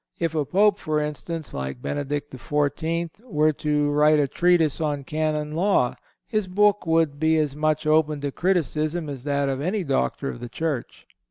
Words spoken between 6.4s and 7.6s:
book would be as